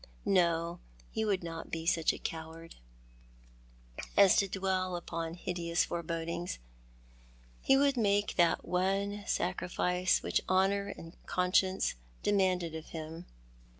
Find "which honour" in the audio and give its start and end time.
10.23-10.87